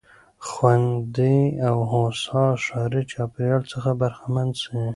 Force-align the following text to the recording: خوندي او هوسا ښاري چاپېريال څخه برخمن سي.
خوندي 0.47 1.37
او 1.67 1.77
هوسا 1.91 2.43
ښاري 2.65 3.01
چاپېريال 3.11 3.63
څخه 3.71 3.89
برخمن 4.01 4.47
سي. 4.61 4.79